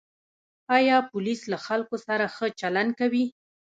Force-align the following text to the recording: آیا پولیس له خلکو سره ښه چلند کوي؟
آیا 0.77 0.97
پولیس 1.11 1.41
له 1.51 1.57
خلکو 1.65 1.95
سره 2.07 2.25
ښه 2.35 2.47
چلند 2.59 2.91
کوي؟ 2.99 3.25